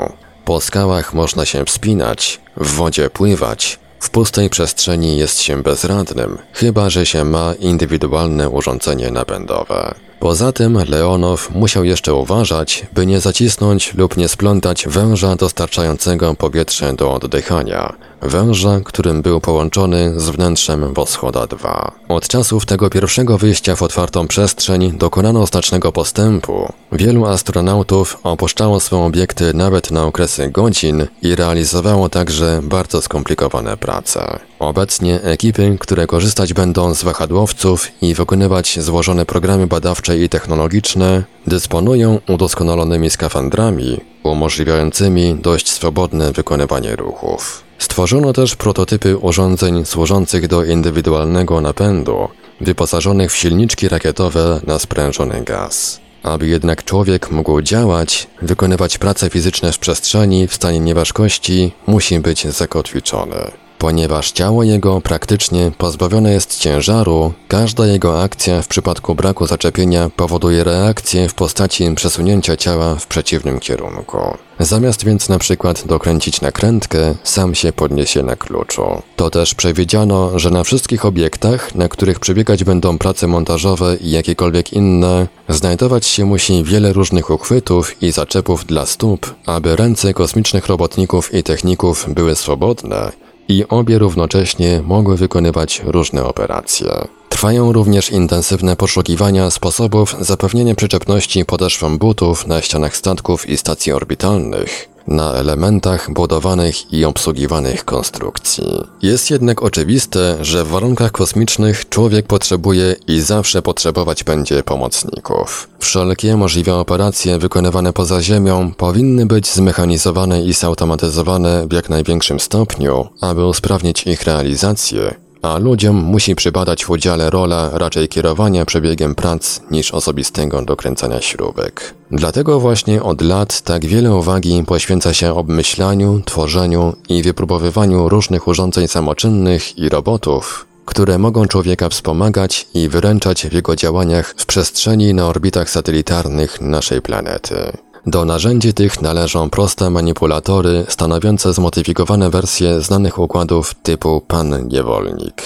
[0.45, 6.91] Po skałach można się wspinać, w wodzie pływać, w pustej przestrzeni jest się bezradnym, chyba
[6.91, 9.95] że się ma indywidualne urządzenie napędowe.
[10.21, 16.93] Poza tym Leonow musiał jeszcze uważać, by nie zacisnąć lub nie splątać węża dostarczającego powietrze
[16.93, 21.93] do oddychania, węża, którym był połączony z wnętrzem Woschoda 2.
[22.09, 26.73] Od czasów tego pierwszego wyjścia w otwartą przestrzeń dokonano znacznego postępu.
[26.93, 34.39] Wielu astronautów opuszczało swoje obiekty nawet na okresy godzin i realizowało także bardzo skomplikowane prace.
[34.59, 42.19] Obecnie ekipy, które korzystać będą z wahadłowców i wykonywać złożone programy badawcze i technologiczne, dysponują
[42.29, 47.70] udoskonalonymi skafandrami, umożliwiającymi dość swobodne wykonywanie ruchów.
[47.81, 52.29] Stworzono też prototypy urządzeń służących do indywidualnego napędu,
[52.61, 56.01] wyposażonych w silniczki rakietowe na sprężony gaz.
[56.23, 62.47] Aby jednak człowiek mógł działać, wykonywać prace fizyczne w przestrzeni w stanie nieważkości, musi być
[62.47, 63.51] zakotwiczony.
[63.81, 70.65] Ponieważ ciało jego praktycznie pozbawione jest ciężaru, każda jego akcja w przypadku braku zaczepienia powoduje
[70.65, 74.19] reakcję w postaci przesunięcia ciała w przeciwnym kierunku.
[74.59, 79.03] Zamiast więc na przykład dokręcić nakrętkę, sam się podniesie na kluczu.
[79.17, 84.73] To też przewidziano, że na wszystkich obiektach, na których przebiegać będą prace montażowe i jakiekolwiek
[84.73, 91.35] inne, znajdować się musi wiele różnych uchwytów i zaczepów dla stóp, aby ręce kosmicznych robotników
[91.35, 93.13] i techników były swobodne
[93.51, 96.89] i obie równocześnie mogły wykonywać różne operacje.
[97.29, 104.89] Trwają również intensywne poszukiwania sposobów zapewnienia przyczepności podeszwom butów na ścianach statków i stacji orbitalnych,
[105.11, 108.65] na elementach budowanych i obsługiwanych konstrukcji.
[109.03, 115.69] Jest jednak oczywiste, że w warunkach kosmicznych człowiek potrzebuje i zawsze potrzebować będzie pomocników.
[115.79, 123.09] Wszelkie możliwe operacje wykonywane poza Ziemią powinny być zmechanizowane i zautomatyzowane w jak największym stopniu,
[123.21, 129.61] aby usprawnić ich realizację a ludziom musi przypadać w udziale rola raczej kierowania przebiegiem prac
[129.71, 131.95] niż osobistego dokręcania śrubek.
[132.11, 138.89] Dlatego właśnie od lat tak wiele uwagi poświęca się obmyślaniu, tworzeniu i wypróbowywaniu różnych urządzeń
[138.89, 145.27] samoczynnych i robotów, które mogą człowieka wspomagać i wyręczać w jego działaniach w przestrzeni na
[145.27, 147.73] orbitach satelitarnych naszej planety.
[148.07, 155.43] Do narzędzi tych należą proste manipulatory stanowiące zmodyfikowane wersje znanych układów typu pan niewolnik.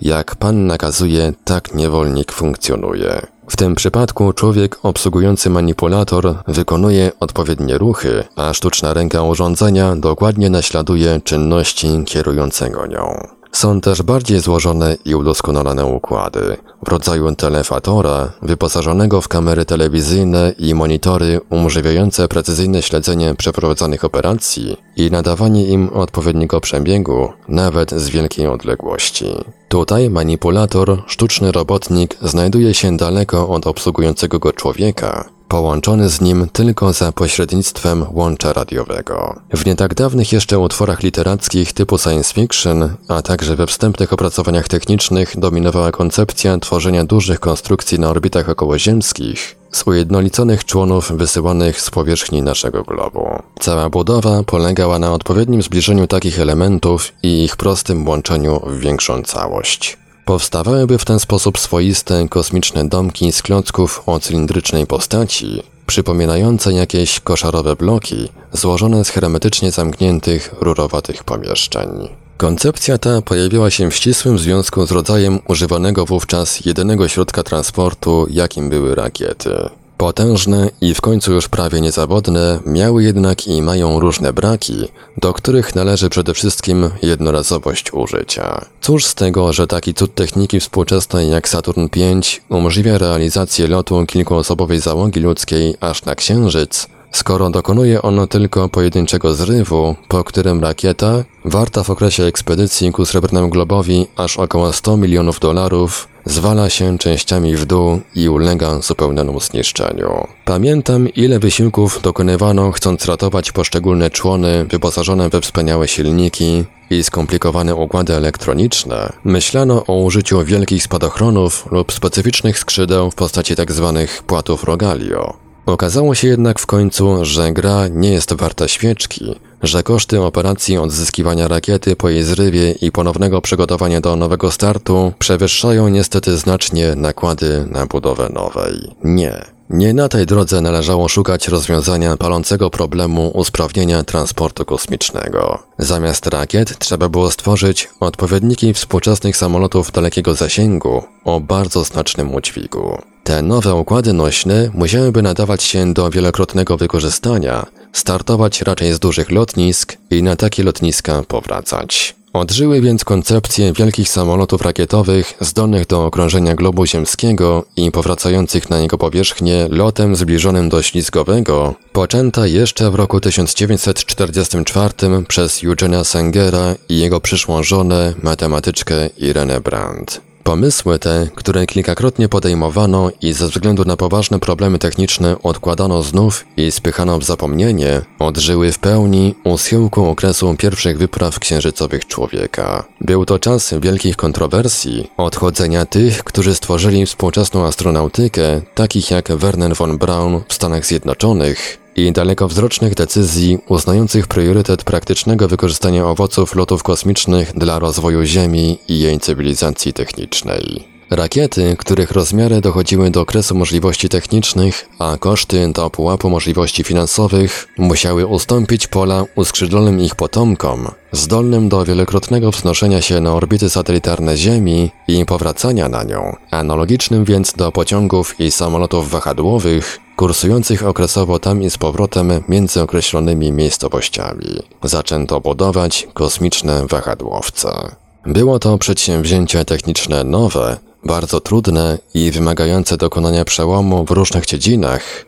[0.00, 3.26] Jak pan nakazuje, tak niewolnik funkcjonuje.
[3.48, 11.20] W tym przypadku człowiek obsługujący manipulator wykonuje odpowiednie ruchy, a sztuczna ręka urządzenia dokładnie naśladuje
[11.24, 13.37] czynności kierującego nią.
[13.52, 16.56] Są też bardziej złożone i udoskonalone układy,
[16.86, 25.10] w rodzaju telefatora, wyposażonego w kamery telewizyjne i monitory umożliwiające precyzyjne śledzenie przeprowadzanych operacji i
[25.10, 29.26] nadawanie im odpowiedniego przebiegu, nawet z wielkiej odległości.
[29.68, 36.92] Tutaj manipulator, sztuczny robotnik, znajduje się daleko od obsługującego go człowieka, połączony z nim tylko
[36.92, 39.40] za pośrednictwem łącza radiowego.
[39.52, 44.68] W nie tak dawnych jeszcze utworach literackich typu science fiction, a także we wstępnych opracowaniach
[44.68, 52.42] technicznych dominowała koncepcja tworzenia dużych konstrukcji na orbitach okołoziemskich, z ujednoliconych członów wysyłanych z powierzchni
[52.42, 53.28] naszego globu.
[53.60, 59.98] Cała budowa polegała na odpowiednim zbliżeniu takich elementów i ich prostym łączeniu w większą całość.
[60.28, 67.76] Powstawałyby w ten sposób swoiste kosmiczne domki z klocków o cylindrycznej postaci, przypominające jakieś koszarowe
[67.76, 71.88] bloki złożone z hermetycznie zamkniętych, rurowatych pomieszczeń.
[72.36, 78.70] Koncepcja ta pojawiła się w ścisłym związku z rodzajem używanego wówczas jedynego środka transportu, jakim
[78.70, 79.68] były rakiety.
[79.98, 85.74] Potężne i w końcu już prawie niezawodne, miały jednak i mają różne braki, do których
[85.74, 88.64] należy przede wszystkim jednorazowość użycia.
[88.80, 94.80] Cóż z tego, że taki cud techniki współczesnej jak Saturn V umożliwia realizację lotu kilkuosobowej
[94.80, 101.82] załogi ludzkiej aż na Księżyc, skoro dokonuje ono tylko pojedynczego zrywu, po którym rakieta, warta
[101.82, 107.66] w okresie ekspedycji ku Srebrnemu Globowi aż około 100 milionów dolarów, zwala się częściami w
[107.66, 110.26] dół i ulega zupełnemu zniszczeniu.
[110.44, 118.14] Pamiętam, ile wysiłków dokonywano, chcąc ratować poszczególne człony wyposażone we wspaniałe silniki i skomplikowane układy
[118.14, 119.12] elektroniczne.
[119.24, 123.92] Myślano o użyciu wielkich spadochronów lub specyficznych skrzydeł w postaci tzw.
[123.94, 125.47] Tak płatów rogalio.
[125.68, 131.48] Okazało się jednak w końcu, że gra nie jest warta świeczki, że koszty operacji odzyskiwania
[131.48, 137.86] rakiety po jej zrywie i ponownego przygotowania do nowego startu przewyższają niestety znacznie nakłady na
[137.86, 138.90] budowę nowej.
[139.04, 139.44] Nie.
[139.70, 145.58] Nie na tej drodze należało szukać rozwiązania palącego problemu usprawnienia transportu kosmicznego.
[145.78, 152.98] Zamiast rakiet trzeba było stworzyć odpowiedniki współczesnych samolotów dalekiego zasięgu o bardzo znacznym udźwigu.
[153.28, 159.96] Te nowe układy nośne musiałyby nadawać się do wielokrotnego wykorzystania, startować raczej z dużych lotnisk
[160.10, 162.14] i na takie lotniska powracać.
[162.32, 168.98] Odżyły więc koncepcje wielkich samolotów rakietowych zdolnych do okrążenia globu ziemskiego i powracających na jego
[168.98, 174.94] powierzchnię lotem zbliżonym do ślizgowego, poczęta jeszcze w roku 1944
[175.28, 180.27] przez Eugena Sengera i jego przyszłą żonę, matematyczkę Irene Brandt.
[180.48, 186.70] Pomysły te, które kilkakrotnie podejmowano i ze względu na poważne problemy techniczne odkładano znów i
[186.70, 192.84] spychano w zapomnienie, odżyły w pełni u schyłku okresu pierwszych wypraw księżycowych człowieka.
[193.00, 199.98] Był to czas wielkich kontrowersji, odchodzenia tych, którzy stworzyli współczesną astronautykę, takich jak Werner von
[199.98, 207.78] Braun w Stanach Zjednoczonych, i dalekowzrocznych decyzji uznających priorytet praktycznego wykorzystania owoców lotów kosmicznych dla
[207.78, 210.88] rozwoju Ziemi i jej cywilizacji technicznej.
[211.10, 218.26] Rakiety, których rozmiary dochodziły do okresu możliwości technicznych, a koszty do pułapu możliwości finansowych, musiały
[218.26, 225.24] ustąpić pola uskrzydlonym ich potomkom, zdolnym do wielokrotnego wznoszenia się na orbity satelitarne Ziemi i
[225.26, 231.78] powracania na nią, analogicznym więc do pociągów i samolotów wahadłowych, kursujących okresowo tam i z
[231.78, 234.62] powrotem między określonymi miejscowościami.
[234.82, 237.96] Zaczęto budować kosmiczne wahadłowce.
[238.26, 245.26] Było to przedsięwzięcie techniczne nowe, bardzo trudne i wymagające dokonania przełomu w różnych dziedzinach,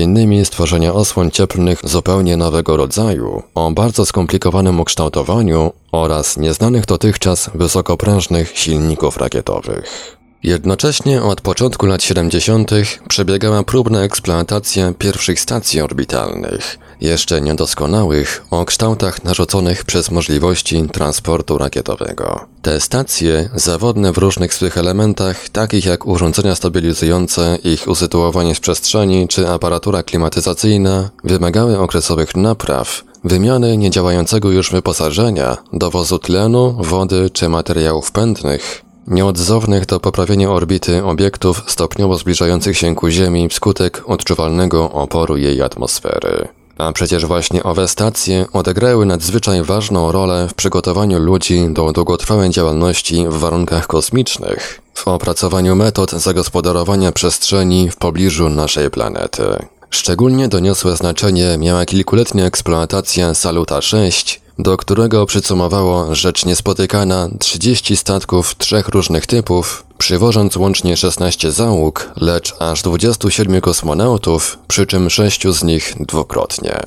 [0.00, 8.58] innymi stworzenia osłon cieplnych zupełnie nowego rodzaju, o bardzo skomplikowanym ukształtowaniu oraz nieznanych dotychczas wysokoprężnych
[8.58, 10.15] silników rakietowych.
[10.46, 12.70] Jednocześnie od początku lat 70.
[13.08, 22.46] przebiegała próbna eksploatacja pierwszych stacji orbitalnych, jeszcze niedoskonałych, o kształtach narzuconych przez możliwości transportu rakietowego.
[22.62, 29.28] Te stacje, zawodne w różnych swych elementach, takich jak urządzenia stabilizujące, ich usytuowanie w przestrzeni
[29.28, 38.12] czy aparatura klimatyzacyjna, wymagały okresowych napraw, wymiany niedziałającego już wyposażenia, dowozu tlenu, wody czy materiałów
[38.12, 45.62] pędnych, nieodzownych do poprawienia orbity obiektów stopniowo zbliżających się ku Ziemi wskutek odczuwalnego oporu jej
[45.62, 46.48] atmosfery.
[46.78, 53.24] A przecież właśnie owe stacje odegrały nadzwyczaj ważną rolę w przygotowaniu ludzi do długotrwałej działalności
[53.28, 59.42] w warunkach kosmicznych, w opracowaniu metod zagospodarowania przestrzeni w pobliżu naszej planety.
[59.90, 68.54] Szczególnie doniosłe znaczenie miała kilkuletnia eksploatacja Saluta 6, do którego przycumowało rzecz niespotykana 30 statków
[68.54, 75.64] trzech różnych typów, przywożąc łącznie 16 załóg, lecz aż 27 kosmonautów, przy czym sześciu z
[75.64, 76.80] nich dwukrotnie.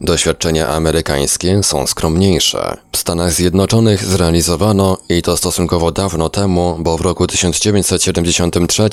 [0.00, 2.76] Doświadczenia amerykańskie są skromniejsze.
[2.92, 8.88] W Stanach Zjednoczonych zrealizowano, i to stosunkowo dawno temu, bo w roku 1973,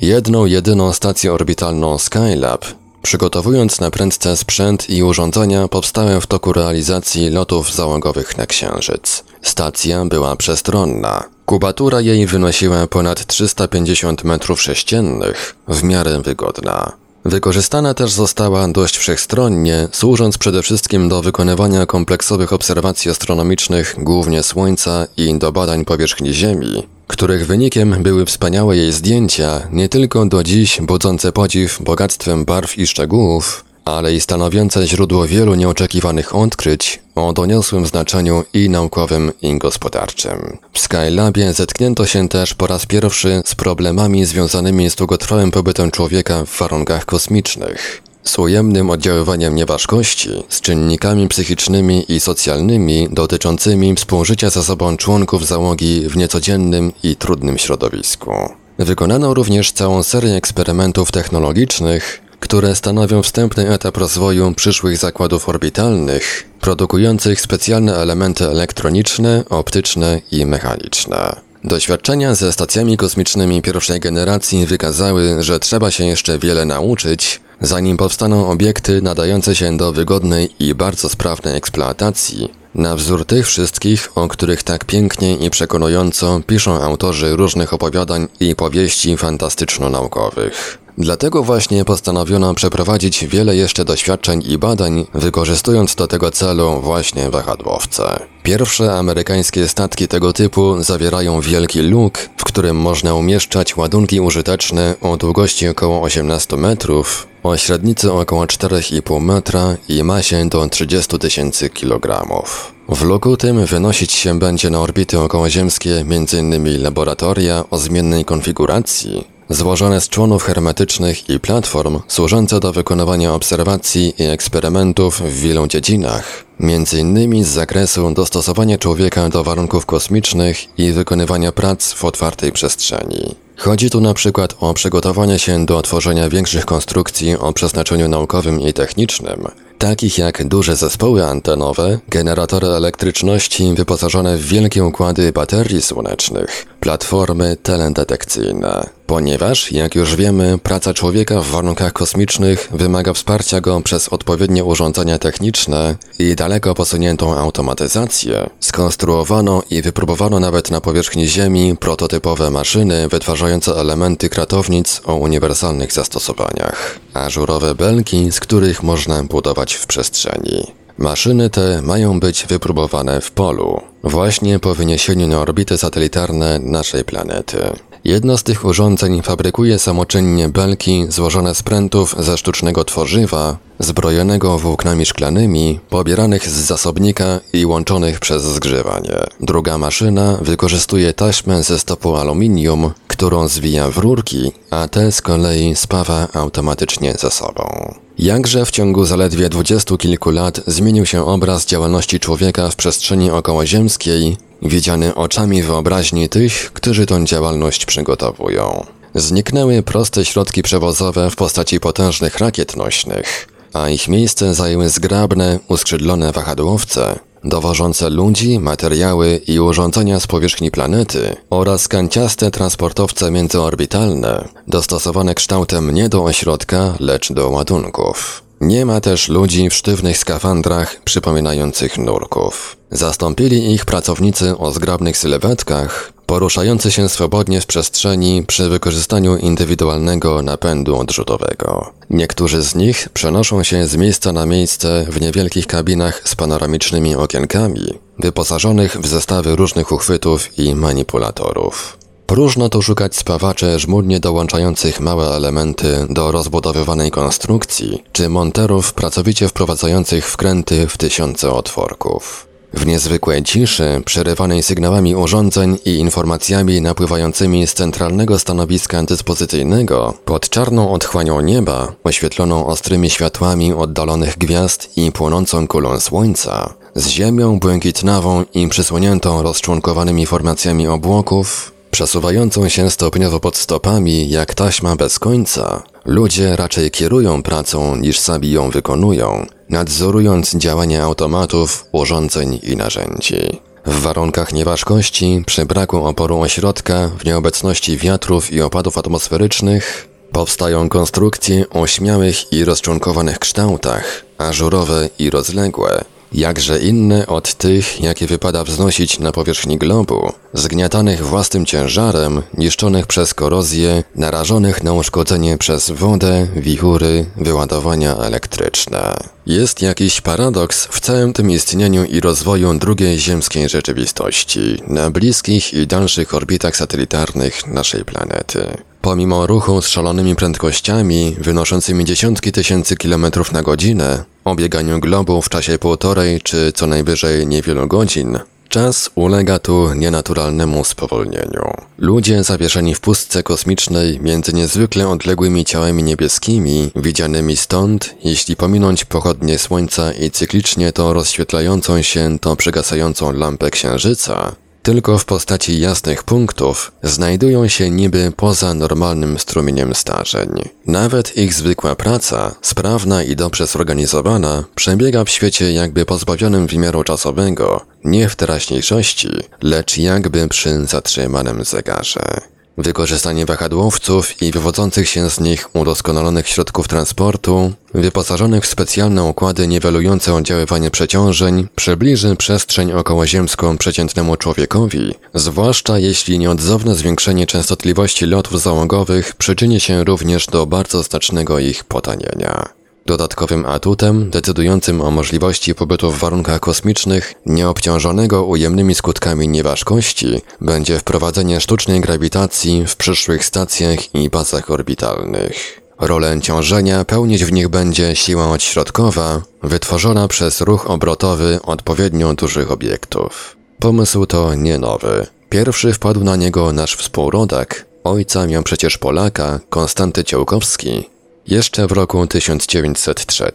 [0.00, 2.64] jedną jedyną stację orbitalną Skylab,
[3.02, 9.24] przygotowując na prędce sprzęt i urządzenia powstałe w toku realizacji lotów załogowych na Księżyc.
[9.42, 11.24] Stacja była przestronna.
[11.46, 16.92] Kubatura jej wynosiła ponad 350 metrów sześciennych, w miarę wygodna.
[17.24, 25.06] Wykorzystana też została dość wszechstronnie, służąc przede wszystkim do wykonywania kompleksowych obserwacji astronomicznych głównie Słońca
[25.16, 30.80] i do badań powierzchni Ziemi, których wynikiem były wspaniałe jej zdjęcia, nie tylko do dziś
[30.80, 37.86] budzące podziw bogactwem barw i szczegółów, ale i stanowiące źródło wielu nieoczekiwanych odkryć o doniosłym
[37.86, 40.58] znaczeniu i naukowym, i gospodarczym.
[40.72, 46.44] W Skylabie zetknięto się też po raz pierwszy z problemami związanymi z długotrwałym pobytem człowieka
[46.44, 48.02] w warunkach kosmicznych.
[48.24, 56.08] Z ujemnym oddziaływaniem nieważkości, z czynnikami psychicznymi i socjalnymi dotyczącymi współżycia ze sobą członków załogi
[56.08, 58.32] w niecodziennym i trudnym środowisku.
[58.78, 67.40] Wykonano również całą serię eksperymentów technologicznych, które stanowią wstępny etap rozwoju przyszłych zakładów orbitalnych, produkujących
[67.40, 71.36] specjalne elementy elektroniczne, optyczne i mechaniczne.
[71.64, 78.50] Doświadczenia ze stacjami kosmicznymi pierwszej generacji wykazały, że trzeba się jeszcze wiele nauczyć, zanim powstaną
[78.50, 84.62] obiekty nadające się do wygodnej i bardzo sprawnej eksploatacji, na wzór tych wszystkich, o których
[84.62, 90.78] tak pięknie i przekonująco piszą autorzy różnych opowiadań i powieści fantastyczno-naukowych.
[91.00, 98.26] Dlatego właśnie postanowiono przeprowadzić wiele jeszcze doświadczeń i badań, wykorzystując do tego celu właśnie wahadłowce.
[98.42, 105.16] Pierwsze amerykańskie statki tego typu zawierają wielki luk, w którym można umieszczać ładunki użyteczne o
[105.16, 112.72] długości około 18 metrów, o średnicy około 4,5 metra i masie do 30 tysięcy kilogramów.
[112.88, 116.82] W luku tym wynosić się będzie na orbity okołoziemskie m.in.
[116.82, 124.22] laboratoria o zmiennej konfiguracji, złożone z członów hermetycznych i platform służące do wykonywania obserwacji i
[124.22, 127.44] eksperymentów w wielu dziedzinach, m.in.
[127.44, 133.34] z zakresu dostosowania człowieka do warunków kosmicznych i wykonywania prac w otwartej przestrzeni.
[133.56, 138.72] Chodzi tu na przykład o przygotowanie się do tworzenia większych konstrukcji o przeznaczeniu naukowym i
[138.72, 139.48] technicznym,
[139.78, 148.99] takich jak duże zespoły antenowe, generatory elektryczności wyposażone w wielkie układy baterii słonecznych, platformy teledetekcyjne.
[149.10, 155.18] Ponieważ, jak już wiemy, praca człowieka w warunkach kosmicznych wymaga wsparcia go przez odpowiednie urządzenia
[155.18, 163.72] techniczne i daleko posuniętą automatyzację, skonstruowano i wypróbowano nawet na powierzchni Ziemi prototypowe maszyny wytwarzające
[163.72, 166.98] elementy kratownic o uniwersalnych zastosowaniach.
[167.14, 170.66] Ażurowe belki, z których można budować w przestrzeni.
[170.98, 177.58] Maszyny te mają być wypróbowane w polu, właśnie po wyniesieniu na orbity satelitarne naszej planety.
[178.04, 185.06] Jedno z tych urządzeń fabrykuje samoczynnie belki złożone z prętów ze sztucznego tworzywa, zbrojonego włóknami
[185.06, 189.16] szklanymi, pobieranych z zasobnika i łączonych przez zgrzewanie.
[189.40, 195.76] Druga maszyna wykorzystuje taśmę ze stopu aluminium, którą zwija w rurki, a te z kolei
[195.76, 197.94] spawa automatycznie ze sobą.
[198.18, 204.36] Jakże w ciągu zaledwie dwudziestu kilku lat zmienił się obraz działalności człowieka w przestrzeni okołoziemskiej,
[204.62, 208.86] widziany oczami wyobraźni tych, którzy tą działalność przygotowują.
[209.14, 216.32] Zniknęły proste środki przewozowe w postaci potężnych rakiet nośnych, a ich miejsce zajęły zgrabne, uskrzydlone
[216.32, 225.90] wahadłowce, dowożące ludzi, materiały i urządzenia z powierzchni planety oraz kanciaste transportowce międzyorbitalne, dostosowane kształtem
[225.90, 228.49] nie do ośrodka, lecz do ładunków.
[228.60, 232.76] Nie ma też ludzi w sztywnych skafandrach przypominających nurków.
[232.90, 240.96] Zastąpili ich pracownicy o zgrabnych sylwetkach, poruszający się swobodnie w przestrzeni przy wykorzystaniu indywidualnego napędu
[240.96, 241.92] odrzutowego.
[242.10, 247.98] Niektórzy z nich przenoszą się z miejsca na miejsce w niewielkich kabinach z panoramicznymi okienkami,
[248.18, 251.99] wyposażonych w zestawy różnych uchwytów i manipulatorów.
[252.30, 260.26] Próżno tu szukać spawaczy żmudnie dołączających małe elementy do rozbudowywanej konstrukcji, czy monterów pracowicie wprowadzających
[260.26, 262.46] wkręty w tysiące otworków.
[262.74, 270.92] W niezwykłej ciszy, przerywanej sygnałami urządzeń i informacjami napływającymi z centralnego stanowiska dyspozycyjnego, pod czarną
[270.92, 278.68] otchłanią nieba, oświetloną ostrymi światłami oddalonych gwiazd i płonącą kulą słońca, z ziemią błękitnawą i
[278.68, 286.90] przysłoniętą rozczłonkowanymi formacjami obłoków, przesuwającą się stopniowo pod stopami jak taśma bez końca, ludzie raczej
[286.90, 293.60] kierują pracą niż sami ją wykonują, nadzorując działanie automatów, urządzeń i narzędzi.
[293.86, 301.70] W warunkach nieważkości, przy braku oporu ośrodka, w nieobecności wiatrów i opadów atmosferycznych, powstają konstrukcje
[301.70, 309.18] o śmiałych i rozczłonkowanych kształtach, ażurowe i rozległe, jakże inne od tych, jakie wypada wznosić
[309.18, 317.26] na powierzchni globu, zgniatanych własnym ciężarem, niszczonych przez korozję, narażonych na uszkodzenie przez wodę, wichury,
[317.36, 319.16] wyładowania elektryczne.
[319.46, 325.86] Jest jakiś paradoks w całym tym istnieniu i rozwoju drugiej ziemskiej rzeczywistości, na bliskich i
[325.86, 328.76] dalszych orbitach satelitarnych naszej planety.
[329.00, 335.48] Pomimo ruchu z szalonymi prędkościami, wynoszącymi dziesiątki tysięcy kilometrów na godzinę, o bieganiu globu w
[335.48, 338.38] czasie półtorej czy co najwyżej niewielu godzin,
[338.68, 341.74] czas ulega tu nienaturalnemu spowolnieniu.
[341.98, 349.58] Ludzie zawieszeni w pustce kosmicznej między niezwykle odległymi ciałami niebieskimi, widzianymi stąd, jeśli pominąć pochodnie
[349.58, 356.92] Słońca i cyklicznie to rozświetlającą się, to przygasającą lampę Księżyca, tylko w postaci jasnych punktów,
[357.02, 360.48] znajdują się niby poza normalnym strumieniem starzeń.
[360.86, 367.80] Nawet ich zwykła praca, sprawna i dobrze zorganizowana, przebiega w świecie jakby pozbawionym wymiaru czasowego,
[368.04, 369.28] nie w teraźniejszości,
[369.62, 372.40] lecz jakby przy zatrzymanym zegarze.
[372.80, 380.34] Wykorzystanie wahadłowców i wywodzących się z nich udoskonalonych środków transportu, wyposażonych w specjalne układy niwelujące
[380.34, 389.80] oddziaływanie przeciążeń, przybliży przestrzeń okołoziemską przeciętnemu człowiekowi, zwłaszcza jeśli nieodzowne zwiększenie częstotliwości lotów załogowych przyczyni
[389.80, 392.79] się również do bardzo znacznego ich potanienia.
[393.06, 401.60] Dodatkowym atutem, decydującym o możliwości pobytu w warunkach kosmicznych, nieobciążonego ujemnymi skutkami nieważkości, będzie wprowadzenie
[401.60, 405.80] sztucznej grawitacji w przyszłych stacjach i bazach orbitalnych.
[406.00, 413.56] Rolę ciążenia pełnić w nich będzie siła odśrodkowa, wytworzona przez ruch obrotowy odpowiednio dużych obiektów.
[413.78, 415.26] Pomysł to nie nowy.
[415.48, 421.08] Pierwszy wpadł na niego nasz współrodak, ojca miał przecież Polaka, Konstanty Ciołkowski,
[421.50, 423.52] jeszcze w roku 1903.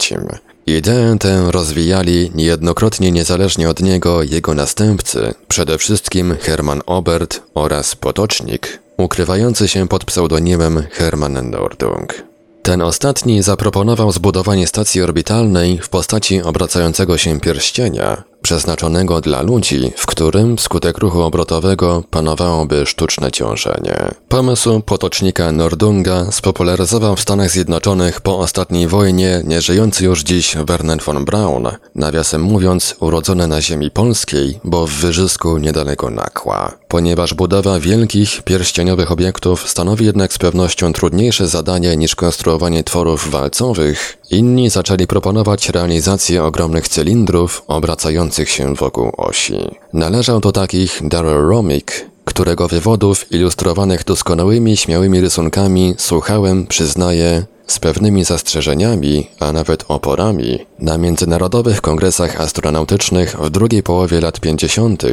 [0.68, 8.80] Ideę tę rozwijali niejednokrotnie niezależnie od niego jego następcy, przede wszystkim Hermann Obert oraz Potocznik,
[8.98, 12.14] ukrywający się pod pseudonimem Hermann Nordung.
[12.62, 20.06] Ten ostatni zaproponował zbudowanie stacji orbitalnej w postaci obracającego się pierścienia, przeznaczonego dla ludzi, w
[20.06, 23.96] którym wskutek ruchu obrotowego panowałoby sztuczne ciążenie.
[24.30, 31.26] Pomysł potocznika Nordunga spopularyzował w Stanach Zjednoczonych po ostatniej wojnie nieżyjący już dziś Werner von
[31.26, 36.72] Braun, nawiasem mówiąc urodzony na ziemi polskiej, bo w Wyżysku niedaleko Nakła.
[36.96, 44.18] Ponieważ budowa wielkich, pierścieniowych obiektów stanowi jednak z pewnością trudniejsze zadanie niż konstruowanie tworów walcowych,
[44.32, 49.60] inni zaczęli proponować realizację ogromnych cylindrów obracających się wokół osi.
[49.94, 58.24] Należał do takich Darrell Romick, którego wywodów ilustrowanych doskonałymi, śmiałymi rysunkami słuchałem, przyznaję, z pewnymi
[58.24, 65.04] zastrzeżeniami, a nawet oporami, na międzynarodowych kongresach astronautycznych w drugiej połowie lat 50.,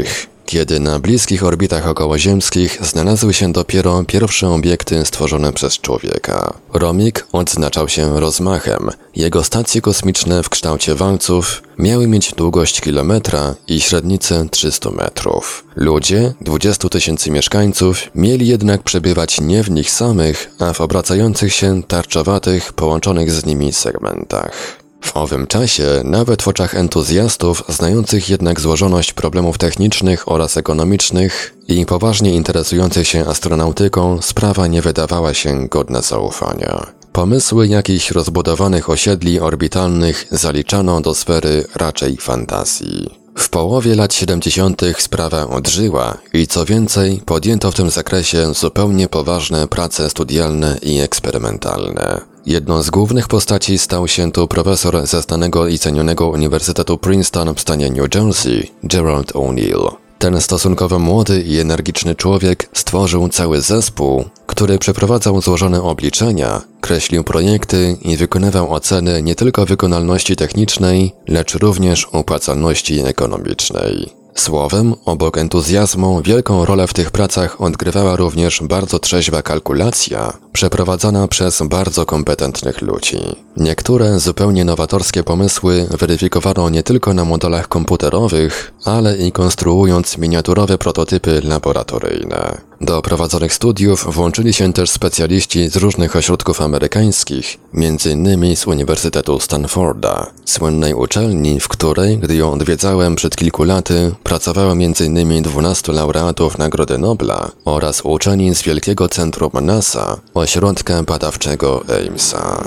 [0.46, 6.54] kiedy na bliskich orbitach okołoziemskich znalazły się dopiero pierwsze obiekty stworzone przez człowieka.
[6.72, 8.90] Romik odznaczał się rozmachem.
[9.16, 15.64] Jego stacje kosmiczne w kształcie walców miały mieć długość kilometra i średnicę 300 metrów.
[15.76, 21.82] Ludzie, 20 tysięcy mieszkańców, mieli jednak przebywać nie w nich samych, a w obracających się
[21.82, 24.81] tarczowatych, połączonych z nimi segmentach.
[25.02, 31.86] W owym czasie, nawet w oczach entuzjastów, znających jednak złożoność problemów technicznych oraz ekonomicznych i
[31.86, 36.86] poważnie interesujących się astronautyką, sprawa nie wydawała się godna zaufania.
[37.12, 43.22] Pomysły jakichś rozbudowanych osiedli orbitalnych zaliczano do sfery raczej fantazji.
[43.38, 44.82] W połowie lat 70.
[44.98, 52.31] sprawa odżyła i co więcej, podjęto w tym zakresie zupełnie poważne prace studialne i eksperymentalne.
[52.46, 57.60] Jedną z głównych postaci stał się tu profesor ze znanego i cenionego Uniwersytetu Princeton w
[57.60, 59.90] stanie New Jersey, Gerald O'Neill.
[60.18, 67.96] Ten stosunkowo młody i energiczny człowiek stworzył cały zespół, który przeprowadzał złożone obliczenia, kreślił projekty
[68.02, 74.22] i wykonywał oceny nie tylko wykonalności technicznej, lecz również opłacalności ekonomicznej.
[74.34, 81.62] Słowem, obok entuzjazmu, wielką rolę w tych pracach odgrywała również bardzo trzeźwa kalkulacja, przeprowadzona przez
[81.62, 83.18] bardzo kompetentnych ludzi.
[83.56, 91.40] Niektóre zupełnie nowatorskie pomysły weryfikowano nie tylko na modelach komputerowych, ale i konstruując miniaturowe prototypy
[91.44, 92.58] laboratoryjne.
[92.80, 98.56] Do prowadzonych studiów włączyli się też specjaliści z różnych ośrodków amerykańskich, m.in.
[98.56, 105.42] z Uniwersytetu Stanforda, słynnej uczelni, w której, gdy ją odwiedzałem przed kilku laty, pracowało m.in.
[105.42, 112.64] 12 laureatów Nagrody Nobla oraz uczeni z Wielkiego Centrum NASA, ośrodka badawczego Aimsa.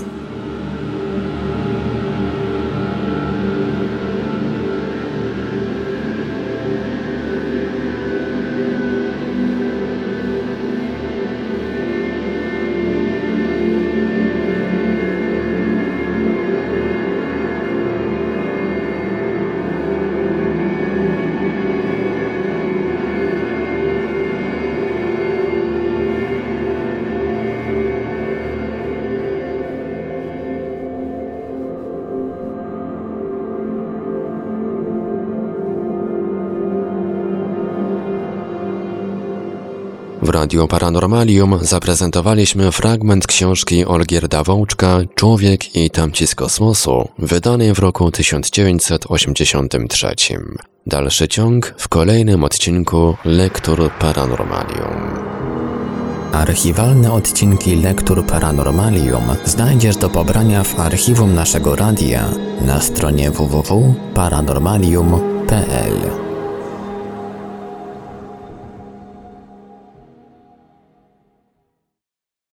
[40.35, 48.11] Radiu Paranormalium zaprezentowaliśmy fragment książki Olgierda Wołczka Człowiek i tamci z kosmosu, wydanej w roku
[48.11, 50.15] 1983.
[50.87, 54.95] Dalszy ciąg w kolejnym odcinku Lektur Paranormalium.
[56.33, 62.29] Archiwalne odcinki Lektur Paranormalium znajdziesz do pobrania w archiwum naszego radia
[62.61, 66.24] na stronie www.paranormalium.pl.